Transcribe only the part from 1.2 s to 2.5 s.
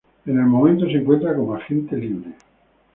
como Agente Libre.